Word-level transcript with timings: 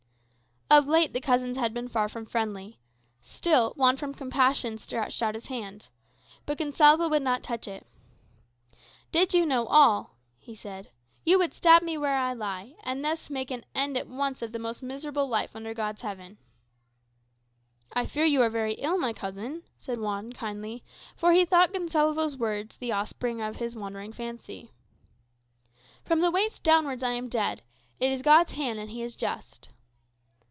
Of 0.73 0.87
late 0.87 1.11
the 1.11 1.19
cousins 1.19 1.57
had 1.57 1.73
been 1.73 1.89
far 1.89 2.07
from 2.07 2.25
friendly. 2.25 2.79
Still 3.21 3.73
Juan 3.75 3.97
from 3.97 4.13
compassion 4.13 4.77
stretched 4.77 5.21
out 5.21 5.33
his 5.33 5.47
hand. 5.47 5.89
But 6.45 6.57
Gonsalvo 6.59 7.09
would 7.09 7.21
not 7.21 7.43
touch 7.43 7.67
it. 7.67 7.85
"Did 9.11 9.33
you 9.33 9.45
know 9.45 9.65
all," 9.65 10.15
he 10.37 10.55
said, 10.55 10.89
"you 11.25 11.37
would 11.39 11.53
stab 11.53 11.81
me 11.83 11.97
where 11.97 12.15
I 12.15 12.31
lie, 12.31 12.75
and 12.85 13.03
thus 13.03 13.29
make 13.29 13.51
an 13.51 13.65
end 13.75 13.97
at 13.97 14.07
once 14.07 14.41
of 14.41 14.53
the 14.53 14.59
most 14.59 14.81
miserable 14.81 15.27
life 15.27 15.57
under 15.57 15.73
God's 15.73 16.03
heaven." 16.03 16.37
"I 17.91 18.05
fear 18.05 18.23
you 18.23 18.41
are 18.41 18.49
very 18.49 18.75
ill, 18.75 18.97
my 18.97 19.11
cousin," 19.11 19.63
said 19.77 19.99
Juan, 19.99 20.31
kindly; 20.31 20.85
for 21.17 21.33
he 21.33 21.43
thought 21.43 21.73
Gonsalvo's 21.73 22.37
words 22.37 22.77
the 22.77 22.93
offspring 22.93 23.41
of 23.41 23.57
his 23.57 23.75
wandering 23.75 24.13
fancy. 24.13 24.71
"From 26.05 26.21
the 26.21 26.31
waist 26.31 26.63
downwards 26.63 27.03
I 27.03 27.11
am 27.11 27.27
dead. 27.27 27.61
It 27.99 28.09
is 28.09 28.21
God's 28.21 28.53
hand: 28.53 28.79
and 28.79 28.89
he 28.91 29.01
is 29.01 29.17
just." 29.17 29.67